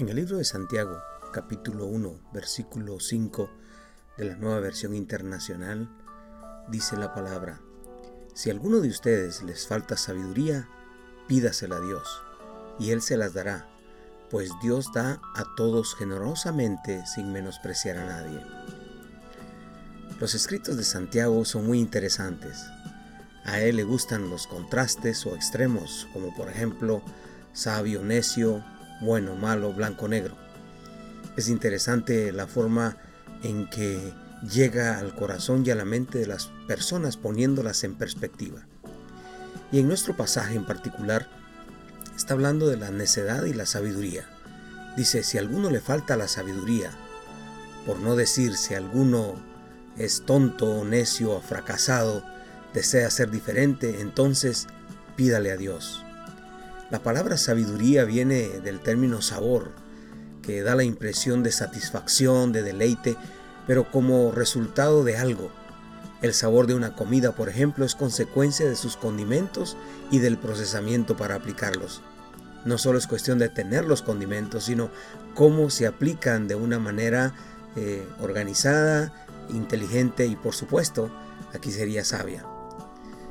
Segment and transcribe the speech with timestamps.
[0.00, 0.98] En el libro de Santiago,
[1.30, 3.50] capítulo 1, versículo 5
[4.16, 5.90] de la nueva versión internacional,
[6.70, 7.60] dice la palabra,
[8.32, 10.70] Si a alguno de ustedes les falta sabiduría,
[11.28, 12.22] pídasela a Dios,
[12.78, 13.68] y Él se las dará,
[14.30, 18.40] pues Dios da a todos generosamente sin menospreciar a nadie.
[20.18, 22.64] Los escritos de Santiago son muy interesantes.
[23.44, 27.02] A él le gustan los contrastes o extremos, como por ejemplo
[27.52, 28.64] sabio, necio,
[29.00, 30.34] bueno, malo, blanco, negro.
[31.36, 32.96] Es interesante la forma
[33.42, 38.66] en que llega al corazón y a la mente de las personas poniéndolas en perspectiva.
[39.72, 41.28] Y en nuestro pasaje en particular
[42.16, 44.28] está hablando de la necedad y la sabiduría.
[44.96, 46.90] Dice, si a alguno le falta la sabiduría,
[47.86, 49.34] por no decir si alguno
[49.96, 52.24] es tonto, necio fracasado,
[52.74, 54.66] desea ser diferente, entonces
[55.16, 56.04] pídale a Dios.
[56.90, 59.70] La palabra sabiduría viene del término sabor,
[60.42, 63.16] que da la impresión de satisfacción, de deleite,
[63.68, 65.50] pero como resultado de algo.
[66.20, 69.76] El sabor de una comida, por ejemplo, es consecuencia de sus condimentos
[70.10, 72.02] y del procesamiento para aplicarlos.
[72.64, 74.90] No solo es cuestión de tener los condimentos, sino
[75.36, 77.34] cómo se aplican de una manera
[77.76, 79.14] eh, organizada,
[79.48, 81.08] inteligente y por supuesto,
[81.54, 82.44] aquí sería sabia.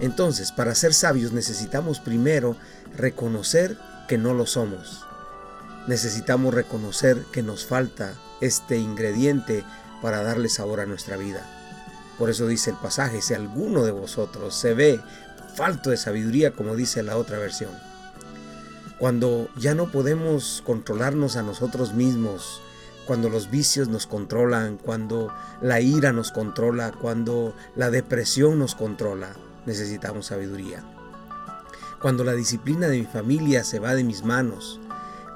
[0.00, 2.56] Entonces, para ser sabios necesitamos primero
[2.96, 3.76] reconocer
[4.08, 5.04] que no lo somos.
[5.86, 9.64] Necesitamos reconocer que nos falta este ingrediente
[10.02, 11.46] para darle sabor a nuestra vida.
[12.18, 15.00] Por eso dice el pasaje, si alguno de vosotros se ve
[15.54, 17.70] falto de sabiduría, como dice la otra versión.
[18.98, 22.60] Cuando ya no podemos controlarnos a nosotros mismos,
[23.06, 29.34] cuando los vicios nos controlan, cuando la ira nos controla, cuando la depresión nos controla,
[29.66, 30.84] necesitamos sabiduría.
[32.00, 34.80] Cuando la disciplina de mi familia se va de mis manos,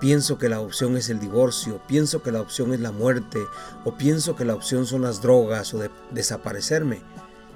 [0.00, 3.40] pienso que la opción es el divorcio, pienso que la opción es la muerte,
[3.84, 7.02] o pienso que la opción son las drogas o de desaparecerme,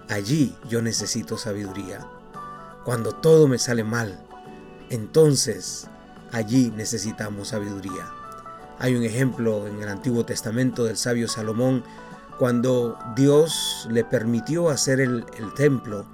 [0.09, 2.07] allí yo necesito sabiduría.
[2.85, 4.19] Cuando todo me sale mal,
[4.91, 5.87] entonces
[6.33, 8.13] allí necesitamos sabiduría.
[8.79, 11.85] Hay un ejemplo en el Antiguo Testamento del sabio Salomón,
[12.39, 15.25] cuando Dios le permitió hacer el
[15.57, 16.07] templo,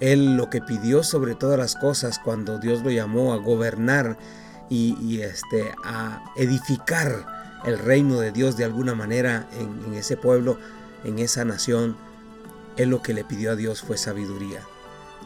[0.00, 4.16] él lo que pidió sobre todas las cosas cuando Dios lo llamó a gobernar
[4.68, 10.58] y, este, a edificar el reino de Dios de alguna manera en, en ese pueblo,
[11.04, 11.96] en esa nación,
[12.76, 14.60] Él lo que le pidió a Dios fue sabiduría.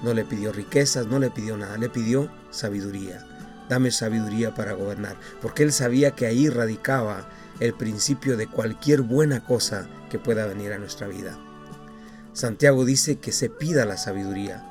[0.02, 3.24] No le pidió riquezas, no le pidió nada, le pidió sabiduría.
[3.68, 7.28] Dame sabiduría para gobernar, porque Él sabía que ahí radicaba
[7.60, 11.38] el principio de cualquier buena cosa que pueda venir a nuestra vida.
[12.34, 14.62] Santiago dice que se pida la sabiduría.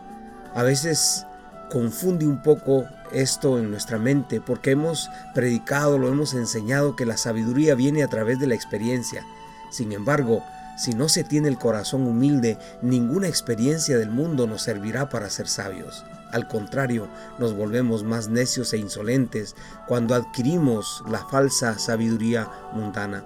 [0.54, 1.26] A veces
[1.72, 7.16] confunde un poco esto en nuestra mente porque hemos predicado, lo hemos enseñado que la
[7.16, 9.26] sabiduría viene a través de la experiencia.
[9.72, 10.44] Sin embargo,
[10.78, 15.48] si no se tiene el corazón humilde, ninguna experiencia del mundo nos servirá para ser
[15.48, 16.04] sabios.
[16.34, 17.08] Al contrario,
[17.40, 19.56] nos volvemos más necios e insolentes
[19.88, 23.24] cuando adquirimos la falsa sabiduría mundana.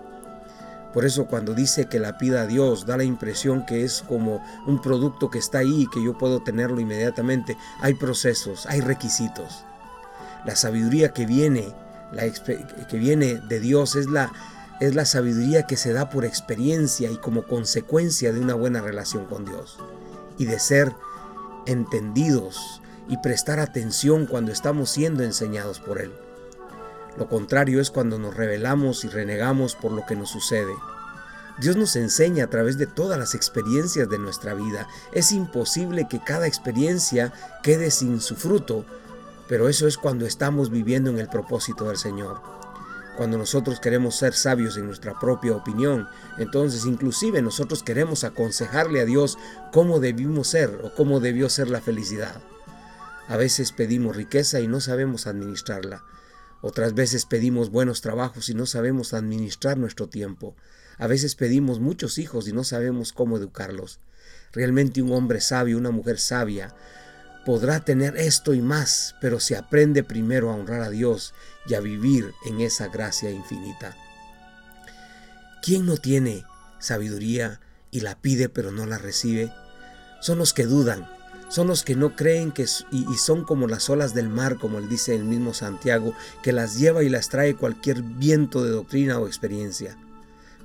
[0.97, 4.43] Por eso cuando dice que la pida a Dios, da la impresión que es como
[4.65, 7.55] un producto que está ahí y que yo puedo tenerlo inmediatamente.
[7.81, 9.63] Hay procesos, hay requisitos.
[10.43, 11.71] La sabiduría que viene,
[12.11, 12.23] la
[12.89, 14.31] que viene de Dios es la,
[14.79, 19.27] es la sabiduría que se da por experiencia y como consecuencia de una buena relación
[19.27, 19.77] con Dios.
[20.39, 20.95] Y de ser
[21.67, 26.26] entendidos y prestar atención cuando estamos siendo enseñados por Él.
[27.17, 30.73] Lo contrario es cuando nos rebelamos y renegamos por lo que nos sucede.
[31.59, 34.87] Dios nos enseña a través de todas las experiencias de nuestra vida.
[35.11, 37.33] Es imposible que cada experiencia
[37.63, 38.85] quede sin su fruto,
[39.47, 42.39] pero eso es cuando estamos viviendo en el propósito del Señor.
[43.17, 46.07] Cuando nosotros queremos ser sabios en nuestra propia opinión,
[46.37, 49.39] entonces inclusive nosotros queremos aconsejarle a Dios
[49.73, 52.39] cómo debimos ser o cómo debió ser la felicidad.
[53.27, 56.03] A veces pedimos riqueza y no sabemos administrarla.
[56.61, 60.55] Otras veces pedimos buenos trabajos y no sabemos administrar nuestro tiempo.
[60.97, 63.99] A veces pedimos muchos hijos y no sabemos cómo educarlos.
[64.51, 66.73] Realmente un hombre sabio, una mujer sabia,
[67.45, 71.33] podrá tener esto y más, pero se aprende primero a honrar a Dios
[71.67, 73.95] y a vivir en esa gracia infinita.
[75.61, 76.43] ¿Quién no tiene
[76.79, 77.61] sabiduría
[77.91, 79.53] y la pide pero no la recibe?
[80.21, 81.07] Son los que dudan,
[81.49, 85.15] son los que no creen que y, son como las olas del mar, como dice
[85.15, 86.13] el mismo Santiago,
[86.43, 89.97] que las lleva y las trae cualquier viento de doctrina o experiencia.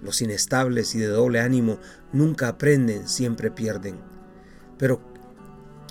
[0.02, 1.78] Los inestables y de doble ánimo
[2.12, 4.00] nunca aprenden, siempre pierden.
[4.78, 5.11] Pero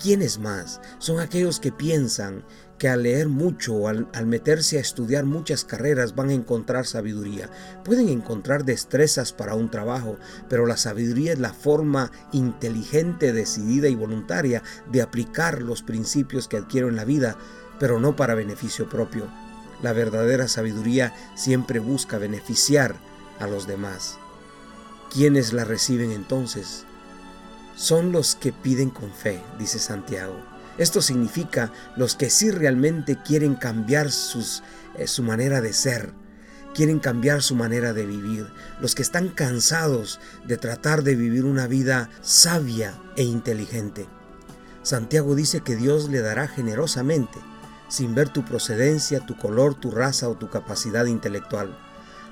[0.02, 0.80] ¿Quiénes más?
[0.98, 2.44] Son aquellos que piensan
[2.76, 7.48] que al leer mucho o al, meterse a estudiar muchas carreras van a encontrar sabiduría.
[7.84, 10.18] Pueden encontrar destrezas para un trabajo,
[10.48, 16.56] pero la sabiduría es la forma inteligente, decidida y voluntaria de aplicar los principios que
[16.56, 17.36] adquiero en la vida,
[17.78, 19.28] pero no para beneficio propio.
[19.82, 22.96] La verdadera sabiduría siempre busca beneficiar
[23.38, 24.18] a los demás.
[25.12, 26.86] ¿Quiénes la reciben entonces?
[27.76, 30.36] Son los que piden con fe, dice Santiago.
[30.78, 34.62] Esto significa los que sí realmente quieren cambiar sus,
[34.96, 36.12] eh, su manera de ser,
[36.74, 38.46] quieren cambiar su manera de vivir,
[38.80, 44.06] los que están cansados de tratar de vivir una vida sabia e inteligente.
[44.82, 47.38] Santiago dice que Dios le dará generosamente,
[47.88, 51.76] sin ver tu procedencia, tu color, tu raza o tu capacidad intelectual.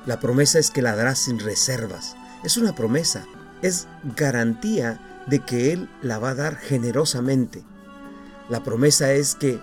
[0.07, 2.17] La promesa es que la dará sin reservas.
[2.43, 3.27] Es una promesa,
[3.61, 4.99] es garantía
[5.31, 7.63] de que Él la va a dar generosamente.
[8.49, 9.61] La promesa es que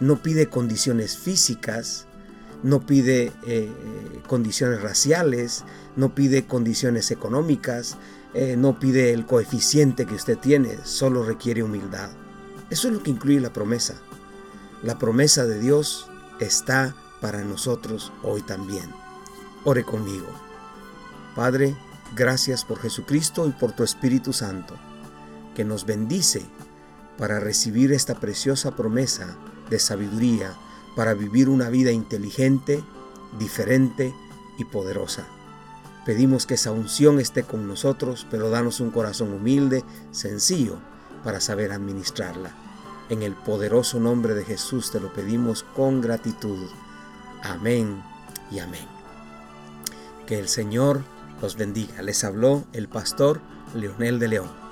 [0.00, 2.06] no pide condiciones físicas,
[2.62, 3.70] no pide eh,
[4.26, 5.64] condiciones raciales,
[5.94, 7.96] no pide condiciones económicas,
[8.34, 12.10] eh, no pide el coeficiente que usted tiene, solo requiere humildad.
[12.68, 13.94] Eso es lo que incluye la promesa.
[14.82, 16.10] La promesa de Dios
[16.40, 18.90] está para nosotros hoy también.
[19.64, 20.26] Ore conmigo.
[21.34, 21.76] Padre,
[22.14, 24.74] Gracias por Jesucristo y por tu Espíritu Santo,
[25.56, 26.42] que nos bendice
[27.18, 29.38] para recibir esta preciosa promesa
[29.70, 30.54] de sabiduría
[30.94, 32.84] para vivir una vida inteligente,
[33.38, 34.14] diferente
[34.58, 35.26] y poderosa.
[36.04, 40.76] Pedimos que esa unción esté con nosotros, pero danos un corazón humilde, sencillo,
[41.24, 42.50] para saber administrarla.
[43.08, 46.68] En el poderoso nombre de Jesús te lo pedimos con gratitud.
[47.42, 48.02] Amén
[48.50, 48.86] y amén.
[50.26, 51.02] Que el Señor
[51.40, 52.02] los bendiga.
[52.02, 53.40] Les habló el pastor
[53.74, 54.65] Leonel de León.